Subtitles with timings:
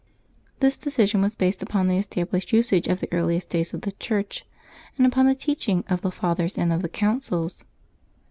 [0.61, 3.91] This de cision was based upon the established usage of the earliest days of the
[3.91, 4.47] Church,
[4.97, 7.65] and upon the teaching of the Fathers and of the Councils.